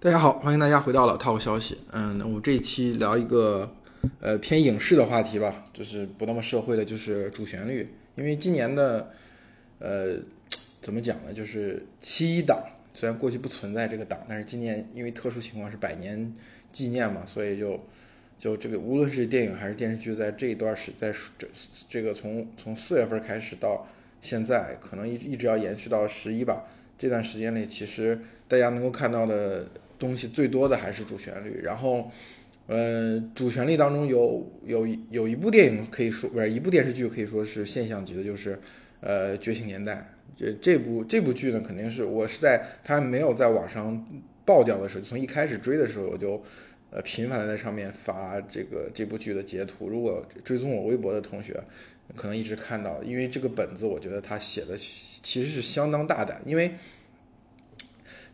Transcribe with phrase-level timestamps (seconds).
[0.00, 1.76] 大家好，欢迎大家回到了 Talk 消息。
[1.90, 3.74] 嗯，我们这一期聊一个
[4.20, 7.92] 呃偏影视的话题吧，就是不那么社会的，就是主旋律。
[8.14, 9.10] 因为今年的
[9.80, 10.18] 呃
[10.80, 12.62] 怎么讲呢，就是七一档，
[12.94, 16.32] 虽然过去不存在这个档，但是今年因为特殊情况是百年
[16.70, 17.80] 纪念嘛，所以就
[18.38, 21.48] 就这个无论是电影还是电视剧，在这一段时在这
[21.88, 23.84] 这个从从四月份开始到
[24.22, 26.62] 现在，可能一一直要延续到十一吧。
[26.96, 29.66] 这段时间内，其实大家能够看到的。
[29.98, 32.10] 东西最多的还是主旋律，然后，
[32.66, 38.58] 呃，主旋律当中有有有一部电影可以说不是一部电视剧可以说是现象级的，就是
[39.00, 39.94] 呃《觉醒年代》。
[40.36, 44.06] 这这部这部剧呢，肯定是我是在它没有在网上
[44.44, 46.40] 爆掉的时候，从一开始追的时候，我就
[46.90, 49.88] 呃频繁的在上面发这个这部剧的截图。
[49.88, 51.60] 如果追踪我微博的同学，
[52.14, 56.70] 可能一直看到，因为这个本子我觉得他写的其实是相当大胆，因为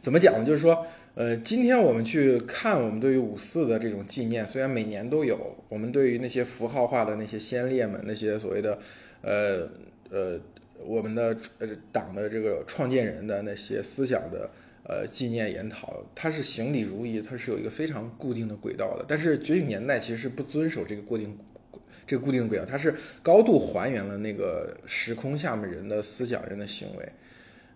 [0.00, 0.44] 怎么讲呢？
[0.44, 0.86] 就是说。
[1.16, 8.76] 呃，今天我们去看我们对于五四的这种纪念，虽然每年都有，我们对于那些符号化的那些先烈们，那些所谓的，
[9.22, 9.68] 呃
[10.10, 10.40] 呃，
[10.84, 14.50] 我们的呃党的这个创建人的那些思想的
[14.88, 19.04] 呃纪念研讨，它是行礼如仪，它是有一个非常固定的轨道的。
[19.06, 21.38] 但是觉醒年代其实是不遵守这个固定
[22.08, 27.08] 这个固定轨道，它是高度还原了那个时空下面人的思想、人的行为。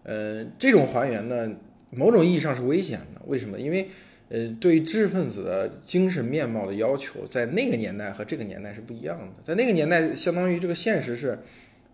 [0.02, 1.52] 呃，这种还原呢？
[1.90, 3.58] 某种意义上是危险的，为什么？
[3.58, 3.88] 因为，
[4.28, 9.26] 呃，对知识分子的精神面貌的要求，在那个年代和这个年代是不一样的。
[9.44, 11.38] 在那个年代，相当于这个现实是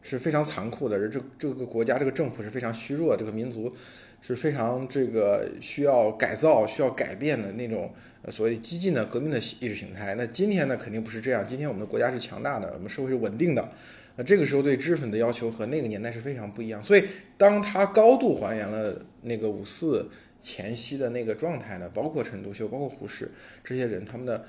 [0.02, 3.72] 是非常残酷的，这这个国家这个政府是非常虚弱，这个民族
[4.20, 7.92] 是非常这个需要改造、需要改变的那种
[8.30, 10.14] 所谓激进的革命的意识形态。
[10.16, 11.46] 那今天呢，肯定不是这样。
[11.46, 13.70] 今天我们的国家是强大的，我们社会是稳定的。
[14.16, 17.04] 那这个时候对知识分子的要求和那个年代是非常不一样，所以
[17.36, 20.08] 当他高度还原了那个五四
[20.40, 23.30] 前夕的那个状态呢，包括陈独秀、包括胡适
[23.64, 24.46] 这些人他们的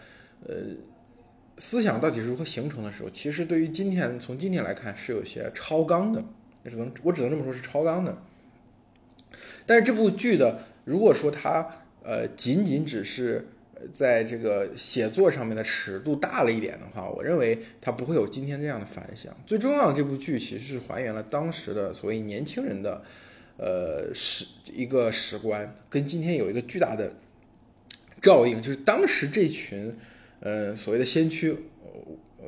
[0.48, 0.56] 呃
[1.58, 6.24] 思想到底是如何形成的时候，其实对于今天从今天来看是有些超纲的，
[6.66, 8.18] 只能我只能这么说，是超纲的。
[9.66, 11.68] 但是这部剧的，如果说它
[12.04, 13.48] 呃仅仅只是。
[13.94, 19.36] 在这个写作上面的尺度大了一点的话，我认为它不会有今天这样的反响。
[19.46, 23.04] 最重要的这部剧其实是还原了当时的所谓年轻人的，
[23.58, 27.14] 呃，史一个史观，跟今天有一个巨大的
[28.22, 29.96] 照应，就是当时这群，
[30.40, 31.56] 呃，所谓的先驱，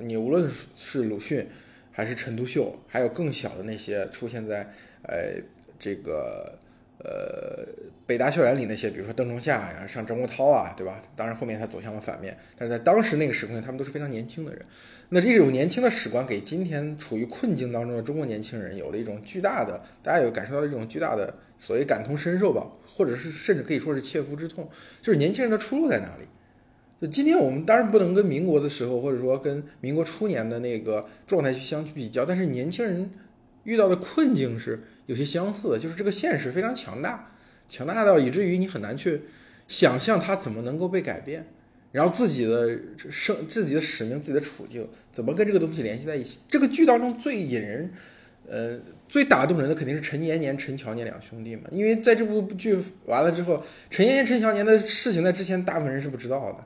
[0.01, 1.47] 你无论是鲁迅，
[1.91, 4.73] 还是陈独秀，还有更小的那些出现在，
[5.03, 5.41] 呃，
[5.77, 6.57] 这个。
[6.99, 7.63] 呃，
[8.07, 10.99] 北大校园里那些，比如说邓中夏呀，像张国焘啊，对吧？
[11.15, 14.65] 当然后面他走向了反面，但是在当时那个时空，他们都是非常年轻的人。
[15.09, 24.67] 那这种年轻的史观，给今天处于困境当中的中国年轻人，有了一种巨大的，大家有感受到一种巨大的所谓感同身受吧，或者是甚至可以说是切肤之痛，
[25.03, 26.25] 就是年轻人的出路在哪里？
[26.99, 33.11] 就今天我们当然不能跟民国的时候，或者说跟民国初年的那个状态去相去比较，但是年轻人
[33.65, 34.83] 遇到的困境是。
[35.07, 37.31] 有些相似的，就是这个现实非常强大，
[37.67, 39.23] 强大到以至于你很难去
[39.67, 41.47] 想象它怎么能够被改变，
[41.91, 42.79] 然后自己的
[43.09, 46.37] 生、自己的使命、自己的处境怎么跟这个东西联系在一起。
[46.47, 47.91] 这个剧当中最引人、
[48.47, 48.79] 呃
[49.09, 56.65] 最打动人的肯定是陈延年、陈乔年两兄弟嘛，因为在这部剧完了之后，陈延年、陈乔年的事情在之前大部分人是不知道的，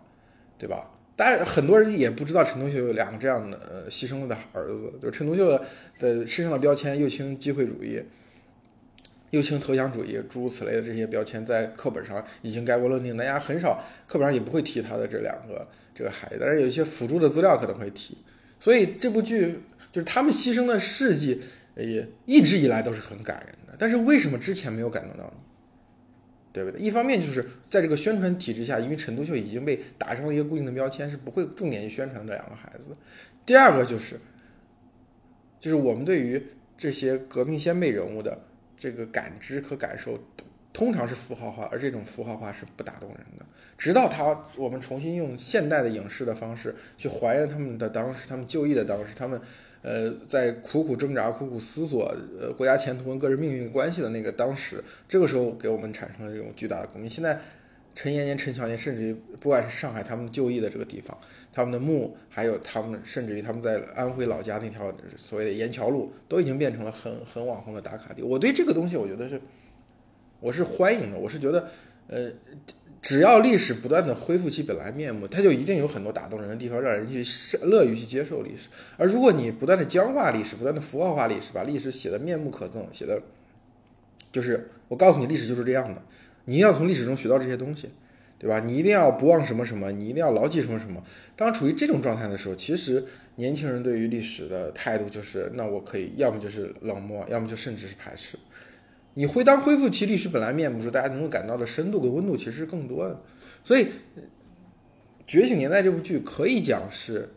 [0.58, 0.90] 对吧？
[1.16, 5.63] 当然很多人也不知道陈独秀有两个这样的呃牺牲了的儿子，就是陈独秀的
[6.00, 8.02] 的身上的标签又称机会主义。
[9.31, 17.41] 右倾投降主义，诸如此类的这些标签，在课本上已经盖过论定，大家很少课本上也不会提他的这两个这个孩子，但是有一些辅助的资。
[17.41, 18.18] 料可能会提。
[18.59, 19.58] 所以这部剧
[19.91, 21.41] 就是他们牺牲的事迹，
[21.75, 23.75] 也一直以来都是很感人的。
[23.80, 25.40] 但是为什么之前没有感动到你？
[26.53, 26.80] 对不对？
[26.80, 32.96] 一方面就是在这个宣传体制下，因为陈独秀已经被打上了一个固定的标签，是不会重点去宣传这两个孩子。
[33.46, 34.20] 第二个就是，
[35.59, 36.44] 就是我们对于
[36.78, 38.38] 这些革命先辈人物的。
[38.81, 40.18] 这个感知和感受
[40.74, 43.46] 通常是符号化，而这种符号化是不打动人的。
[43.78, 49.40] 直到他，我们重新用现代的影视的方式去还原他们的当时，他们就义的当时，他们
[49.84, 57.08] 呃在苦苦挣扎、苦苦思索呃国家前途跟个人命运关系的那个当时，这个时候给我们产生了这种巨大的共鸣。
[57.08, 57.40] 现在。
[58.02, 61.16] 陈延年、陈乔年，甚至于不管是上海他们就义的这个地方，
[61.53, 68.24] 他们的墓，还有他们，甚至于他们在安徽老家那条所谓的雁桥路，都已经变成了很很网红的打卡地。
[68.24, 69.40] 我对这个东西，我觉得是，
[70.40, 71.20] 我是欢迎的。
[71.20, 71.70] 我是觉得，
[72.08, 72.32] 呃，
[73.03, 77.24] 只要历史不断的恢复其本来面目，它就一定有很多打动人的地方，让人去
[77.62, 78.70] 乐于去接受历史。
[78.98, 83.22] 而如果你不断的僵化历史，不断的符号化历史，把历史写的面目可憎，写的，
[84.32, 86.02] 就是我告诉你，历史就是这样的。
[86.46, 87.90] 你要从历史中学到这些东西，
[88.38, 88.59] 对吧？
[88.59, 91.03] 你一定要不忘什么什么，你一定要牢记什么什么。
[91.35, 93.05] 当处于这种状态的时候，其实
[93.35, 98.38] 年轻人对于历史的态度就是，那我可以要么就是冷漠，要么就甚至是排斥。
[99.14, 103.22] 你会当恢复其历史本来面目时，大家能够感到的深度跟温度其实是更多的。
[103.64, 103.84] 所以，
[105.28, 107.29] 《觉醒年代》这部剧可以讲是，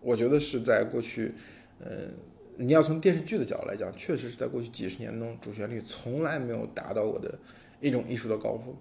[0.00, 1.32] 我觉得是在过去，
[1.80, 2.12] 嗯，
[2.58, 7.36] 你要从电视剧的角度来讲，确实是在过去几十年中，主旋律从来没有达到过的
[7.82, 8.74] 一种艺术的高峰。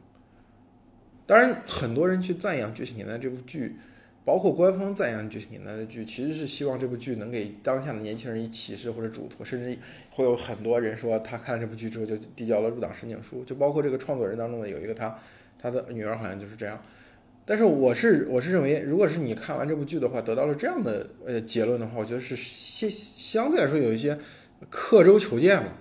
[1.25, 3.75] 当然，很多人去赞扬《觉醒年代》这部剧，
[4.25, 9.77] 包括官方赞扬《觉醒年代》的剧，其实是希望这部剧能给当下的年轻人以启示或者嘱托，甚至
[10.09, 15.18] 会有很多人说他看了这部剧之后就递交了入党申请书，就包括这个创作人当中的有一个他，
[15.57, 16.81] 他的女儿好像就是这样。
[17.45, 24.18] 但是我是我是认为，如果是你看完这部剧的话，得到了这样的呃结论的话，我觉得是相相对来说有一些
[24.69, 25.71] 刻舟求剑嘛。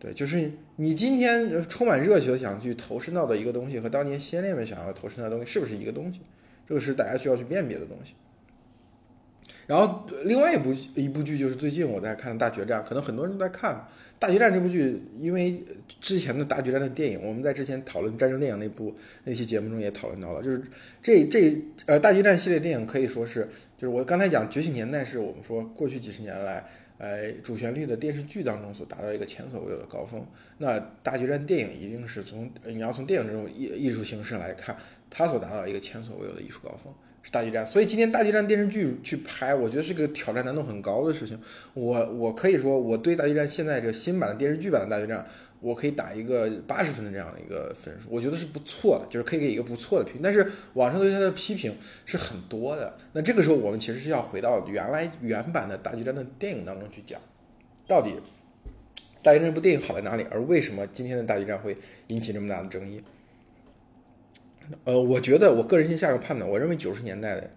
[0.00, 6.20] 对，就是你今天充满热血想去投身到的一个东西，和当年先烈们想要投身的东西是不是一个东西？
[6.68, 8.12] 这个是大家需要去辨别的东西。
[9.66, 13.74] 然后另外一部一部剧就是最近我在看《大决战》，可能很多人都在看
[14.20, 15.62] 《大决战》这部剧，因为
[16.00, 20.62] 之前的大决战的电影，我们在之前讨论战争电影那部那期节目中也讨论到了，就是
[21.02, 26.64] 这这呃大决战系列电影可以说是，就是我刚才讲《觉醒年代》是我们说过去几十年来。
[26.98, 30.26] 呃，主旋律的电视剧当中所达到一个前所未有的高峰。
[30.58, 34.76] 那大决战电影一定是从你要从电影这种艺艺术形式来看，
[35.08, 36.92] 它所达到一个前所未有的艺术高峰
[37.22, 37.64] 是大决战。
[37.64, 41.40] 所以今天大决战电视剧去拍，我觉得是个挑战难度很高的事情。
[41.74, 45.26] 我我可以说，我对大决战现在这个新版的电视剧版的大决战。
[45.60, 50.20] 我可以打一个八十分的这样的一个分数，我觉得是不错的，就是可以给一个不错的评。
[50.22, 51.76] 但是网上对他的批评
[52.06, 52.96] 是很多的。
[53.12, 57.20] 那这个时候我们其实是要回到原来原版的大决战的电影当中去讲，
[57.88, 58.14] 到底
[59.22, 61.76] 大决战这部电影好在哪里，而为什么今天的大决战会
[62.06, 63.02] 引起这么大的争议？
[64.84, 67.50] 呃，我觉得我个人先下个判断，我认为九十年代的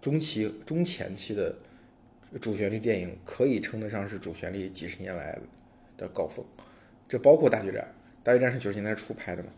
[0.00, 1.54] 中期中前期的
[2.40, 5.38] 主旋律电影可以称得上是主旋律几十年来
[5.96, 6.44] 的高峰。
[7.12, 7.86] 这包括大决战，
[8.22, 9.50] 大决战是九十年代初拍的嘛，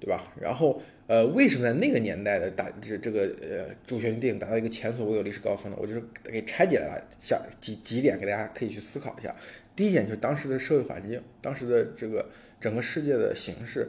[0.00, 0.24] 对吧？
[0.40, 5.78] 然后，呃，为什么在那个年代的大这这个呃主旋律电影达到一个前所未有历史高峰呢？
[5.80, 9.32] 我就是给拆解了下几几点，给大家可以去思考一下。
[9.76, 12.28] 第一点就是当时的社会环境，当时的这个
[12.60, 13.88] 整个世界的形势。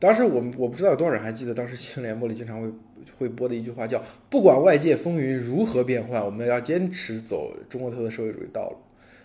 [0.00, 2.72] 当时我们我不知道有多少人还记得，当时新闻联播里经常会
[3.16, 8.76] 会播的一句话叫“不管外界风云如何变幻，我们要坚持走中国特色社会主义道路”。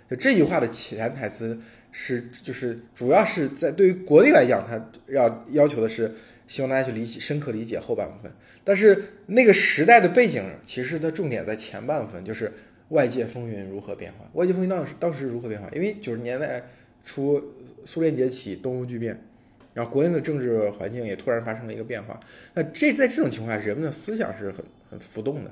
[0.09, 1.59] 就这句话的潜台词。
[1.97, 6.13] 是，就是主要是在对于国内来讲，他要要求的是
[6.45, 8.29] 希望大家去理解、深刻理解后半部分。
[8.65, 12.51] 但是那个时代的背景，其实的重点在前半部分，就是
[12.89, 14.29] 外界风云如何变化。
[14.33, 15.69] 外界风云当时当时如何变化？
[15.69, 16.61] 因为九十年代
[17.01, 17.41] 初
[17.85, 19.17] 苏联解体、东欧剧变，
[19.73, 22.19] 然后国内的政治环境也突然发生了一个变化。
[22.55, 25.51] 那这在这种情况下，人们的思想是很很浮动的。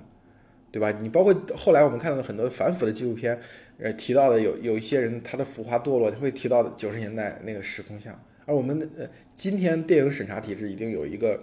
[0.74, 0.92] 对吧？
[1.00, 3.40] 你包括后来我们看到的很多反腐的纪录片，
[3.78, 8.20] 呃，提到的有有一些人他的腐化堕落，会提到九十年代那个时空下。
[8.48, 11.40] 而我们呃今天电影审查体制已经有一个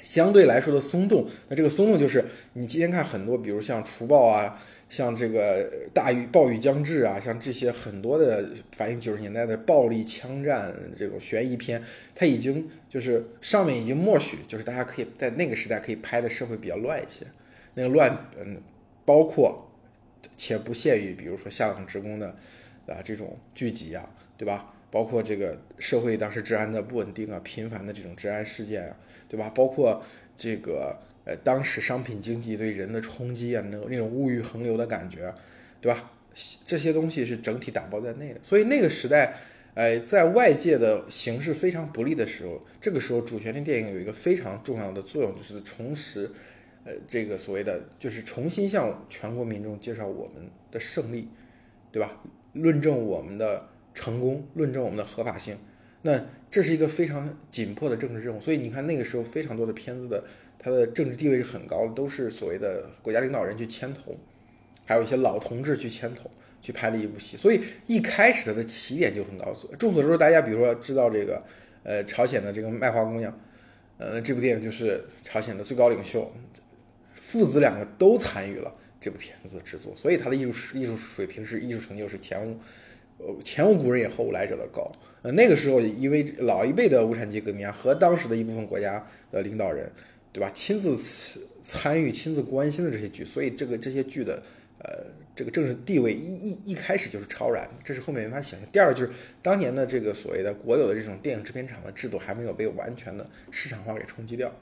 [0.00, 1.24] 相对来说的松动。
[1.48, 2.24] 那这个松动就是
[2.54, 11.80] 你今天看很多，比如像《除暴》啊，像这个《大雨暴雨将至》啊，像这些很多的反映九十年代的暴力枪战这种悬疑片，
[12.14, 17.24] 它已经就是上面已经默许，就是大家可以在那个时代可以拍的社会比较乱一些。
[17.80, 18.60] 那个乱，嗯，
[19.06, 19.66] 包括
[20.36, 22.28] 且不限于，比如说下岗职工的
[22.86, 24.06] 啊这种聚集啊，
[24.36, 24.74] 对吧？
[24.90, 28.96] 包括这个社会当时治安的不稳定啊，频繁的这种治安事件啊，
[29.28, 29.48] 对吧？
[29.54, 30.02] 包括
[30.36, 30.94] 这个
[31.24, 35.32] 呃当时商品经济对人的冲击啊，那那种物欲横流的感觉，
[35.80, 36.10] 对吧？
[36.66, 38.40] 这些东西是整体打包在内的。
[38.42, 39.34] 所以那个时代，
[39.74, 46.30] 呃，在外界的形势非常不利的时候，这个时候主旋律电影有一个非常重要的作用，就是重拾。
[46.84, 51.28] 呃，这个所谓的就是重新向全国民众介绍我们的胜利，
[51.92, 52.22] 对吧？
[52.54, 55.56] 论证我们的成功，论证我们的合法性。
[56.02, 56.18] 那
[56.50, 58.40] 这是一个非常紧迫的政治任务。
[58.40, 60.24] 所以你看，那个时候非常多的片子的
[60.58, 64.16] 它的政治地位是很高的，都是所谓的国家领导人去牵头，
[64.86, 66.30] 还有一些老同志去牵头
[66.62, 67.36] 去拍了一部戏。
[67.36, 69.52] 所以一开始它的起点就很高。
[69.78, 71.44] 众所周知，大家比如说知道这个
[71.82, 73.38] 呃朝鲜的这个卖花姑娘，
[73.98, 76.32] 呃这部电影就是朝鲜的最高领袖。
[77.30, 82.58] 父子两个都参与了这部片子的制作，所以他的艺术艺术水平是艺术成就是前无
[83.18, 84.90] 呃前无古人也后无来者的高。
[85.22, 89.88] 呃，那个时候因为老一辈的无产阶级革命和当时的一部分国家的领导人，
[90.32, 90.98] 对吧，亲自
[91.62, 94.42] 参与、亲自关心的这些剧，所以这个这些剧的
[94.80, 95.06] 呃
[95.36, 98.68] 这个政治地位一一一开始就是超然，这是后面没法想象。
[98.72, 104.52] 第二就是当年的这个所谓的国有的这种电影制片厂的制度还没有被完全的市场化给冲击掉。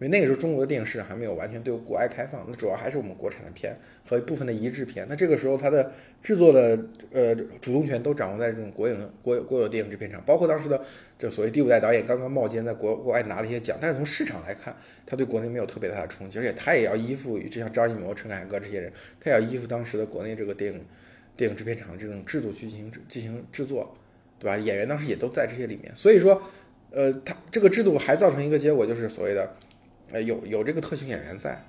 [0.00, 5.06] 为那个时候中国的电影市场还没有完全对国外开放，那主要还是我们国产的片和一部分的移植片。
[5.08, 6.78] 那这个时候它的制作的
[7.12, 10.80] 呃主动权都掌握在这种国影国国有电影制片厂，包括当时的
[11.16, 20.80] 这所谓第五代导演刚刚冒尖，在国国外拿了一些奖，但是从市场来看，他对国内没有特别大的冲击，而且他也要依附于就像张艺谋、陈凯歌这些人，他也要依附当时的国内这个电影
[21.36, 23.96] 电影制片厂这种制度去进行进行制作，
[24.40, 24.56] 对吧？
[24.56, 26.42] 演员当时也都在这些里面，所以说，
[26.90, 29.54] 呃，他这个制度还造成一个结果，就是所谓的。
[30.14, 31.60] 呃，有有这个特型演员在，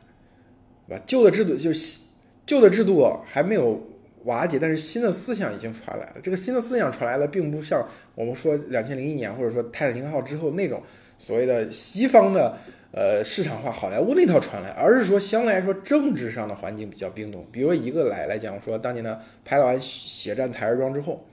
[0.88, 1.04] 对吧？
[1.08, 1.98] 旧的制度就是
[2.46, 3.82] 旧的制度还没有
[4.26, 6.18] 瓦解，但是新的思想已经传来了。
[6.22, 7.84] 这个新的思想传来了，并不像
[8.14, 10.84] 我们说两千零一年或者说泰坦尼克号之后那种
[11.18, 12.56] 所谓的西方的
[12.92, 17.44] 呃市场化好莱坞那套传来，而是说相对来说政治上的环境比较冰冻。
[17.52, 21.26] 比如一个来来讲，说当年的拍完《血战台儿庄》之后。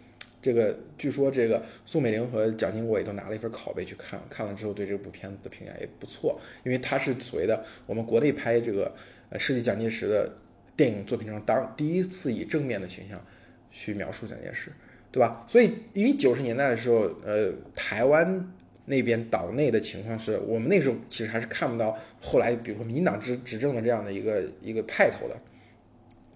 [0.42, 8.92] 这个据说，这个宋美龄和蒋经国也都拿了一份拷贝去看，看了之后对这部片子的评价也不错，因为它是所谓的我们国内拍这个
[9.30, 10.28] 呃世纪蒋介石的
[10.76, 13.24] 电影作品中当第一次以正面的形象
[13.70, 14.72] 去描述蒋介石，
[15.12, 15.46] 对吧？
[15.46, 18.52] 所以因为九十年代的时候，呃，台湾
[18.86, 25.36] 那边岛内的情况是我们那时候其实还是看不到后来比如说民党执执政的这样的一个一个派头的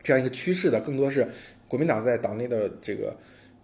[0.05, 1.27] 这样一个趋势的，更多是
[1.67, 3.13] 国民党在岛内的这个。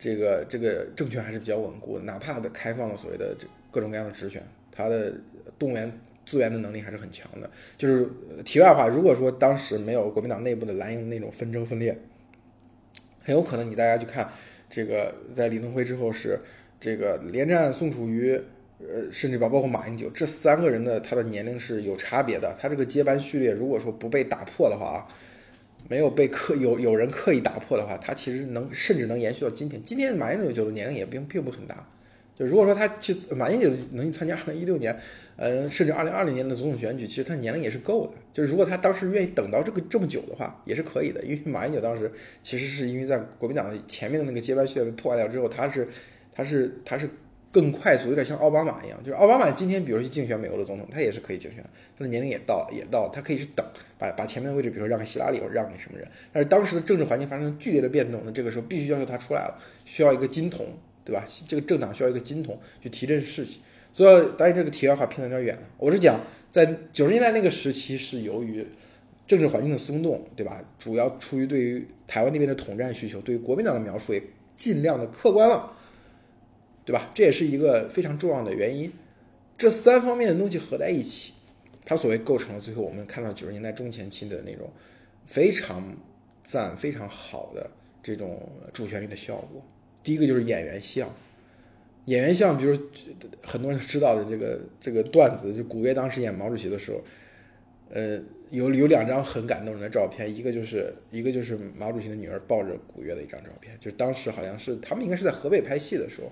[0.02, 4.42] 这个这个政权还是比较稳固的，哪怕的开放了所谓的这各种各样的职权，
[4.72, 5.14] 它的
[5.56, 5.92] 动员
[6.26, 7.48] 资源的能力还是很强的。
[7.78, 8.10] 就是
[8.44, 11.96] 题外话，如果说当时没有国民党内部的蓝营那种纷争分裂，
[13.22, 14.28] 很有可能你大家去看
[14.68, 16.36] 这个，在李登辉之后是
[16.80, 18.32] 这个连战、宋楚瑜，
[18.80, 22.52] 呃，甚至包包括马英九这三个人的他的年龄是有差别的。
[22.60, 25.06] 他这个接班序列如果说不被打破的话啊。
[25.88, 29.82] 没有被刻有有人刻意打破的话，他其实能甚至能延续到今天。
[29.84, 31.86] 今天马英九的年龄也并并不很大。
[32.34, 34.98] 就如果说他去马英九能去参加二零一六年，
[35.36, 38.12] 呃，甚至二零二零年的总统选举，其实他年龄也是够的。
[38.32, 41.22] 就是如果他当时愿意等到这个这么久的话，也是可以的。
[41.22, 42.10] 因为马英九当时
[42.42, 45.86] 其实是因为在国民党前面的那个接班序列被破坏掉之后，他是
[46.34, 47.08] 他是他是。
[47.52, 51.62] 更快速，有点像奥巴马一样，就是奥巴马今天，比如去竞选美国的总统，他也是可以竞选，
[51.98, 53.64] 他的年龄也到，也到，他可以去等，
[53.98, 56.08] 把把前面的位置，比如说让给希拉里，或者让给什么人。
[56.32, 60.66] 但是当时的政治环境发生剧烈的变动，那这个时候必须要求他出来了，需要一个金童，
[61.04, 61.24] 对吧？
[61.46, 63.60] 这个政党需要一个金童去提振士气。
[63.92, 65.68] 所以，当然这个题外话偏的有点远了。
[65.76, 66.18] 我是讲，
[66.48, 68.66] 在九十年代那个时期，是由于
[69.26, 70.64] 政治环境的松动，对吧？
[70.78, 74.22] 主要出于对于台湾那边的统战需求，对于国民党的描述也
[74.56, 75.70] 尽量的客观了。
[76.92, 77.10] 对吧？
[77.14, 78.92] 这也是一个非常重要的原因。
[79.56, 81.32] 这三方面的东西合在一起，
[81.86, 84.70] 它所谓构成了最后我们看到九十年代中前期的那种
[85.24, 85.96] 非常
[86.44, 87.70] 赞、非常好的
[88.02, 89.64] 这种主旋律的效果。
[90.02, 91.08] 第一个就是演员像，
[92.04, 92.78] 演员像，比如
[93.42, 97.02] 很多人知道的这个这个段子，就古月当时演毛主席的时候，
[97.88, 98.20] 呃，
[98.50, 106.30] 有有两张很感动人的照片，一个就是一个就是毛主席的女儿抱着古月的一张照片，就是当时好像是他们应该是在河北拍戏的时候。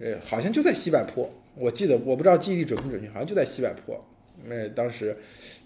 [0.00, 4.02] 呃，好像就在西柏坡，我记得，我不知道记忆力准不准确，好像就在西柏坡。
[4.46, 5.14] 那当时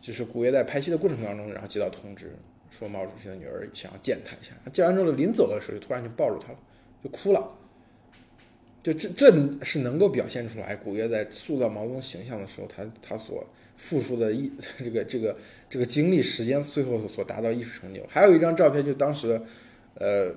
[0.00, 2.32] 就是古月在拍戏的过程当中，然后接到通知，
[2.76, 4.50] 说毛主席的女儿想要见他一下。
[4.72, 6.58] 见完之后，临走的时候就突然就抱住他了，
[7.04, 7.48] 就哭了。
[8.82, 15.36] 就这这是能够表现出来，古月在塑造毛泽东形象的时候，他他所付出的艺 这个这个
[15.70, 18.04] 这个精力时间，最后所达到艺术成就。
[18.08, 19.40] 还有一张照片，就当时
[19.94, 20.34] 呃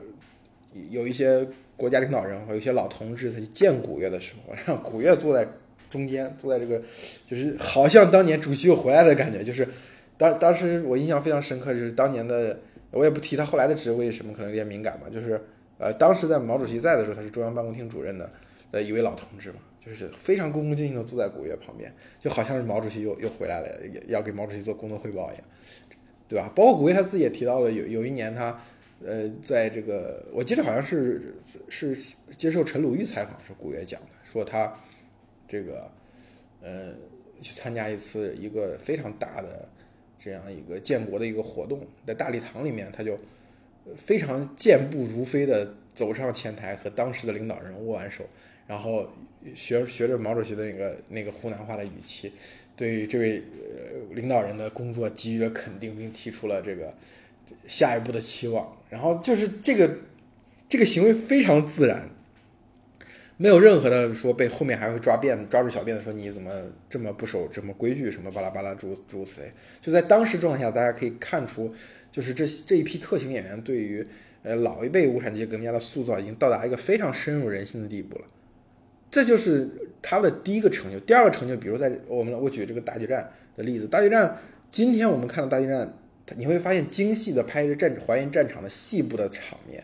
[0.91, 1.47] 有一些。
[1.77, 5.47] 国家领导人和有些老同志，他去见古月的时候， 让古月坐在
[5.89, 6.81] 中间，坐在这个，
[7.29, 9.43] 就是好像当年主席又回来的感觉。
[9.43, 9.65] 就是
[10.17, 15.05] 当当时我印象非常深刻，就是当年的，我也不提他后来的职位什么，可能有点敏感吧。
[15.13, 15.39] 就是
[15.77, 18.27] 呃，当时在毛主席在的时候，他是中央办公厅主任的
[18.71, 23.69] 的一位老同志嘛，就是非常恭恭敬敬的坐在古月旁边，就好像是毛主席又又回来了，
[24.07, 25.43] 要给毛主席做工作汇报一样，
[26.27, 26.51] 对吧？
[26.55, 28.59] 包括古月他自己也提到了，有有一年他。
[29.05, 31.35] 呃，在这个我记得好像是
[31.69, 31.95] 是
[32.35, 34.73] 接受陈鲁豫采访时，古月讲的，说他
[35.47, 35.89] 这个
[36.63, 36.93] 呃
[37.41, 39.69] 去参加一次一个非常大的
[40.17, 43.19] 这样一个建国的一个活动，在大礼堂里面，他就
[43.95, 48.25] 非常健步如飞的走上前台，和当时的领导人握完手，
[48.65, 49.07] 然后
[49.53, 52.33] 学学着毛主席的那个那个湖南话的语气，
[52.75, 56.91] 对于这位呃领导人的工作给予了肯定，并提出了这个。
[57.67, 59.97] 下一步的期望，然后就是这个
[60.69, 62.09] 这个行为非常自然，
[63.37, 66.51] 没有任何的说被后面还会抓辫子抓住小辫子说你怎么
[66.89, 69.51] 这么不守什么规矩什么巴拉巴拉诸诸如此类。
[69.81, 71.73] 就在当时状态下，大家可以看出，
[72.11, 74.05] 就是这这一批特型演员对于
[74.43, 78.25] 呃老一辈无产阶级革命家的塑造已经到达一个非常深入人心的地步了，
[79.11, 79.69] 这就是
[80.01, 80.99] 他的第一个成就。
[81.01, 84.37] 第二个成就，比如在我们我举这个大决战的例子，大决战
[84.71, 85.93] 今天我们看到大决战，
[86.35, 89.83] 你会发现精细的拍着战还原战场的细部的场面，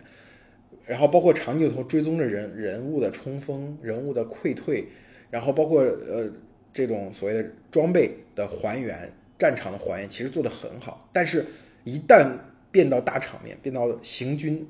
[0.86, 4.86] 然后包括长镜头追踪着人人物的冲锋、人物的溃退，
[5.30, 6.30] 然后包括呃
[6.74, 11.10] 这种所谓的装备的还原、战场的还原，其实做得很好。
[11.14, 11.46] 但是，
[11.84, 12.36] 一旦
[12.72, 14.68] 变到大场面，变到行军。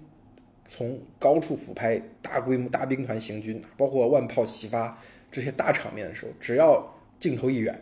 [0.65, 4.97] 从高处俯拍大规模大兵团行军，包括万炮齐发
[5.29, 7.77] 这些大场面的时候，只要镜头一远，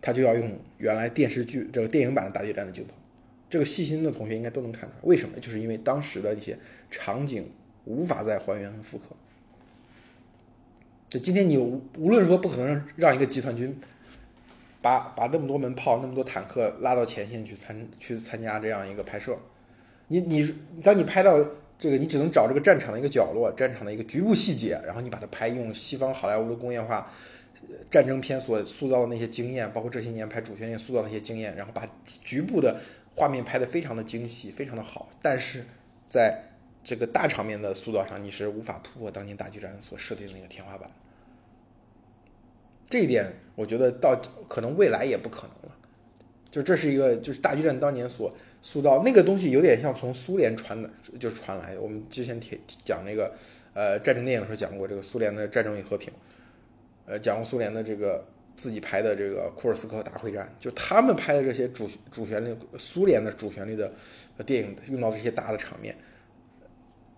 [0.00, 2.94] 他就要用原来电视剧这个电影版的大决战的镜头。
[3.54, 5.38] 这个细心的同学应该都能看出来，为什么？
[5.38, 6.58] 就是因为当时的一些
[6.90, 7.48] 场景
[7.84, 9.04] 无法再还原和复刻。
[11.08, 13.78] 就今天你无论说不可能让让一个集团军
[14.82, 19.38] 把把那么多门炮、那么多坦克拉到前线去参去参加这样一个拍摄，
[20.08, 21.38] 你你当你拍到。
[21.76, 27.10] 这个你只能找这个战场的一个角落，战场的一个局部细节，然后你把它拍用西方好莱坞的工业化
[27.90, 32.80] 战争片所塑造的那些经验，包括这些年拍主旋律塑造那些经验，然后把局部的
[33.14, 35.08] 画面拍得非常的精细，非常的好。
[35.22, 35.64] 但是
[36.06, 36.42] 在
[36.82, 40.90] 这个大场面的塑造上，你是无法突破当年大决战所设定的那个天花板。
[42.88, 45.76] 这一点，我觉得到可能未来也不可能了。
[46.50, 48.32] 就这是一个，就是大决战当年所。
[48.66, 50.88] 塑造那个东西有点像从苏联传的，
[51.20, 51.76] 就传来。
[51.78, 53.30] 我们之前提讲那个，
[53.74, 56.10] 呃，战争电影时候讲过这个苏联的《战争与和平》，
[57.04, 58.24] 呃，讲过苏联的这个
[58.56, 63.92] 自己拍的这个库尔斯克大会战，就他们拍的这些主主旋律，苏联的主旋律的
[64.44, 65.94] 电影用到这些大的场面。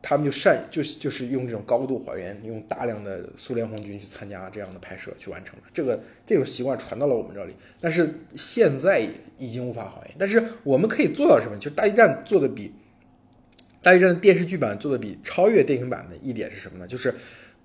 [0.02, 5.62] 他们就善就就是用这种高度还原，用大量的苏联红军去参加这样的拍摄去完成的。
[5.74, 9.04] 这个这种习惯传到了我们这里，但是现在
[9.36, 10.14] 已经无法还原。
[10.16, 11.58] 但是我们可以做到什么？
[11.58, 12.72] 就大一战做的比
[13.82, 16.86] 大一战电视剧版做的比超越电影版的一点是什么呢？
[16.86, 17.12] 就是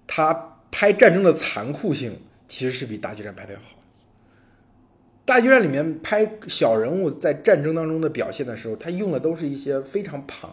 [0.07, 2.17] 他拍战争的残酷性
[2.51, 3.77] 其实是比大决战拍的要好。
[5.23, 10.49] 大决战里面拍小人物在战争当中的表现的时候，他用的都是一些非常庞、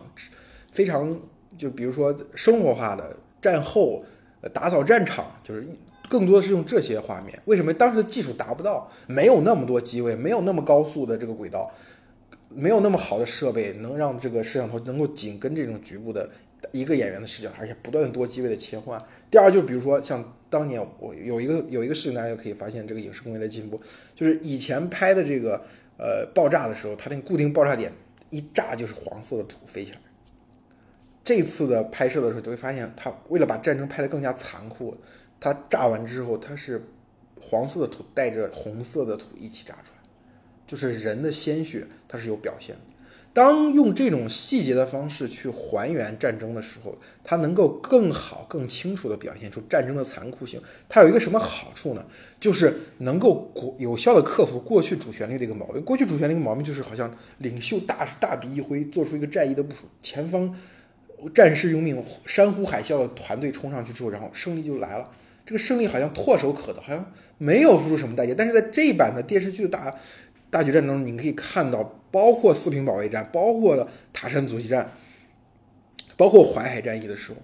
[0.73, 1.21] 非常。
[1.57, 4.05] 就比如说生活化的战后
[4.53, 5.67] 打扫战场，就是
[6.09, 7.37] 更多的是用这些画面。
[7.47, 8.89] 为什么当时的技术达不到？
[9.09, 11.69] 没有那么多机位，没有那么高速的这个轨道，
[12.49, 16.31] 没有那么好的设备，能让这个摄像头能够紧跟这种局部的
[16.73, 19.03] 一个演员的视角，而且不断的多机位的切换。
[19.31, 23.81] 第二，就比如说像当年我有一个有一个事情，大家就可以发现这个影视工业的进步，
[24.15, 25.63] 就是以前拍的这个
[25.99, 27.93] 呃爆炸的时候，它那个固定爆炸点
[28.31, 29.99] 一炸就是黄色的土飞起来。
[31.25, 34.97] 这次的拍摄的时候，就会发现，他为了把战争拍得更加残酷，
[35.39, 36.83] 他炸完之后，他是
[37.41, 40.09] 黄色的土带着红色的土一起炸出来，
[40.67, 42.81] 就是人的鲜血，它是有表现的。
[43.39, 50.61] 当用这种细节的方式去还原战争的时候，它能够更好、更清楚地表现出战争的残酷性。
[50.89, 52.05] 它有一个什么好处呢？
[52.41, 55.81] 就是能够有效地克服过去主旋律的一个毛病。
[55.85, 60.53] 过去主旋律的毛病就是好像领袖大大笔一挥，做出一个战役的部署，前方。
[61.33, 65.11] 战士用命，山呼海啸的团队冲上去之后，然后胜利就来了。
[65.45, 68.35] 这个胜利好像唾手可得，好像没有付出什么代价。
[68.37, 69.97] 但是在这一版的电视剧的大
[70.51, 74.93] 大决战当中，你可以看到，包括四平保卫战，包括塔山阻击战，
[76.17, 77.39] 包括淮海战役的时候，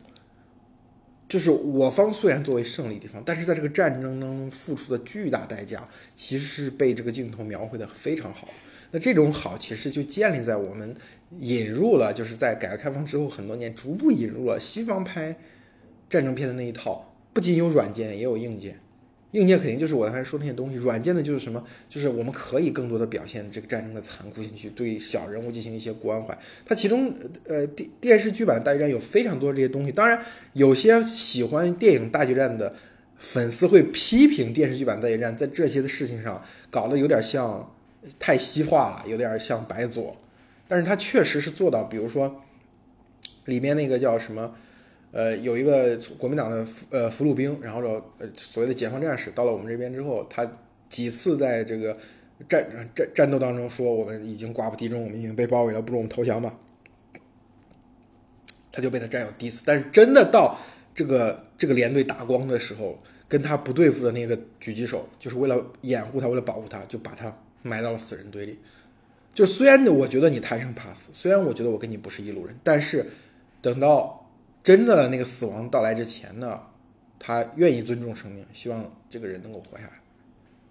[1.29, 8.49] 就是我方虽然作为胜利地方，但是在这个战争当中付出的巨大代价，其实是被这个镜头描绘的非常好。
[8.91, 10.95] 那这种好，其实就建立在我们
[11.41, 15.37] 引入了，就是在改革开放之后很多年，逐步引入了西方拍
[16.09, 18.79] 战争片的那一套，不仅有软件，也有硬件。
[19.35, 21.63] 硬件肯定就是我刚才说那些东西，软件的就是什么？
[21.89, 26.37] 就是我们可以更多的表现这个战争的残酷性，去对小人物进行一些关怀。
[26.65, 27.15] 它其中，
[27.47, 29.93] 呃，电电视剧版大决战有非常多这些东西。
[29.93, 30.19] 当然，
[30.55, 32.75] 有些喜欢电影大决战的
[33.17, 37.71] 粉丝会批评电视剧版大决战在这些的事情上搞得有点像。
[38.19, 40.15] 太西化了，有点像白左，
[40.69, 42.43] 但是他确实是做到，比如说
[43.47, 44.55] 里面那个叫什么，
[45.15, 50.51] 呃，有一个国民党的呃俘虏兵，然后说呃所谓的解放战士到了我们这边之后，他
[50.89, 51.97] 几次在这个
[52.49, 56.59] 战战战斗当中说我们已经寡不敌众，我们已经被包围了，不如我们投降吧，
[58.73, 60.59] 他就被他战友 diss，但是真的到
[60.95, 62.99] 这个这个连队打光的时候，
[63.29, 67.35] 跟他不对付的那个狙击手，就是为了掩护他，为了保护他，就把他。
[67.67, 68.59] 埋到了死人堆里，
[69.33, 73.07] 就虽然我觉得你贪生怕死，虽然我觉得我跟你不是一路人，但是
[73.63, 74.24] 等到
[74.65, 76.59] 真的那个死亡到来之前呢，
[77.19, 79.93] 他愿意尊重生命，希望这个人能够活下来。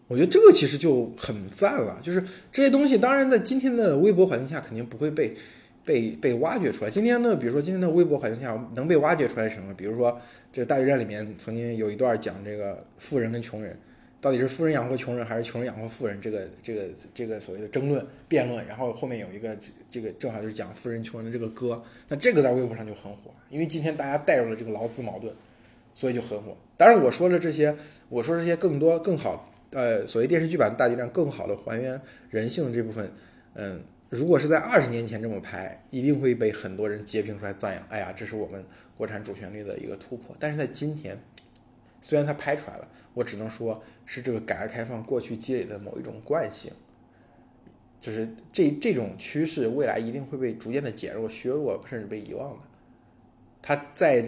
[0.07, 1.99] 我觉得这个其实就很赞了。
[2.03, 5.37] 就是这些东西，当然在今天的微博环境下肯定不会被
[5.85, 6.89] 被被挖掘出来。
[6.89, 9.71] 今天呢，比如说今天的微博环境下能被挖掘出来什么？
[9.75, 10.19] 比如说
[10.51, 13.77] 这大决战里面曾经有一段讲这个富人跟穷人。
[14.23, 16.21] 到底是富人养活穷人，还是穷人养活富人？
[16.21, 19.53] 这个这个这个所谓的争论辩论，然后后面有一个
[19.91, 25.35] 这个正好就是讲富人穷人的这个歌，那这个在微博上就很火，因为今天大家带入了这个劳资矛盾，
[25.93, 26.55] 所以就很火。
[26.77, 27.75] 当然我说的这些，
[28.07, 33.11] 我说这些更多更好，呃，所谓电视剧版大决战更好的还原人性这部分，
[33.55, 38.63] 嗯，如果是在二十年前这么拍，一定会被很多人截屏出来赞扬，哎呀，这是我们
[38.95, 40.33] 国产主旋律的一个突破。
[40.39, 41.19] 但是在今天。
[42.03, 46.69] 虽然它拍出来了，我只能说是这个改革开放过去积累的某一种惯性，
[48.01, 52.59] 就是这这种趋势未来一定会被逐渐的减弱、削弱，甚至被遗忘的。
[53.61, 54.23] 它在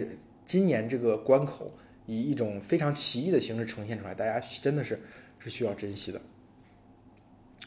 [0.46, 1.70] 今年这个关口
[2.06, 4.98] 以一种非常奇异的形式呈现出来，大家真的是
[5.38, 6.20] 是需要珍惜的。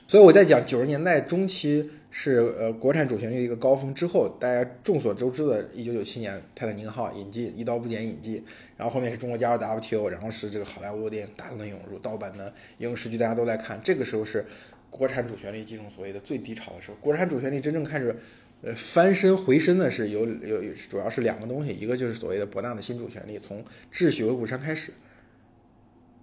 [0.08, 1.91] 所以我在讲九十年代中期。
[2.12, 8.43] 是呃，国产主旋律的一个高峰之后，大家众所周知的，一九九七年《泰坦尼克号》引进，一刀不剪引进，
[8.76, 14.43] 然后后面是中国加入 WTO，然后是这个好莱坞电影大量的涌入，盗版的影视剧大家都在看，这个时候是
[14.89, 16.98] 国产主旋律进入所谓的最低潮的时候。
[17.00, 18.15] 国产主旋律真正开始
[18.63, 24.91] 呃翻身回身的是有有主要是两个东西，一个就是所谓的博纳的新主旋律，从《智取威虎山》开始，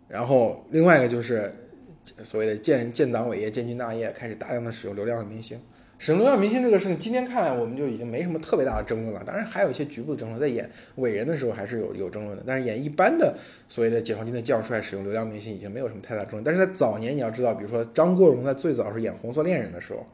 [0.09, 1.55] 然后另外一个就是
[2.25, 5.61] 所谓的建建党伟业、建军大业，开始大量的使用流量的明星。
[5.99, 9.23] 使用流量明星这个事情，今天看来我们就已经没什么特别大的争论了。
[9.27, 12.45] 当然还有一些局部的争论，在演伟人的时候还是有有争论的。
[12.47, 13.35] 但是演一般的
[13.67, 16.45] 所谓的解放军的将帅使用流量明星已经没有什么太大争论。
[16.45, 20.07] 但是在早年你要知道，比如说张国荣在最早是演《红色恋人》的时候，